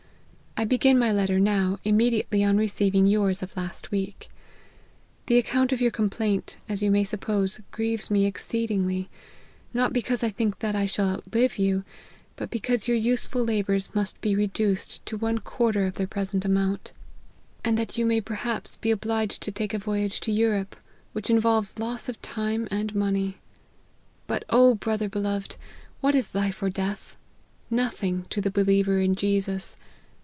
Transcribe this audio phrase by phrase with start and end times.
[0.57, 4.29] I begin my letter, now, immediately on receiving yours of last week.
[5.25, 9.07] T^he account of your com plaint, as you may suppose, grieves me exceed ingly;
[9.73, 11.83] not because I think that I shall outlive you,
[12.35, 16.91] but because your useful labours must be reduced to one quarter of their present amount;
[17.63, 18.69] and that you L 122 LIFE OF HENRY MARTYN.
[18.77, 20.77] may perhaps be obliged to take a voyage to E irope,
[21.13, 23.37] which involves loss of time and money.
[24.27, 25.55] But, O brother beloved!
[26.01, 27.15] what is life or death?
[27.71, 29.77] Nothing, to the believer in Jesus.